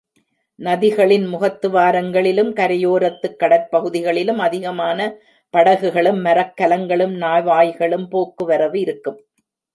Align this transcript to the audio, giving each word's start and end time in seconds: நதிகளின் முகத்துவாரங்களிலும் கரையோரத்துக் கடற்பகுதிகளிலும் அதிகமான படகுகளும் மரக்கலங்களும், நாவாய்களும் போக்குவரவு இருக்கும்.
நதிகளின் 0.59 1.25
முகத்துவாரங்களிலும் 1.27 2.49
கரையோரத்துக் 2.53 3.37
கடற்பகுதிகளிலும் 3.39 4.37
அதிகமான 4.37 4.99
படகுகளும் 5.53 6.19
மரக்கலங்களும், 6.25 7.15
நாவாய்களும் 7.17 8.09
போக்குவரவு 8.09 8.79
இருக்கும். 8.79 9.21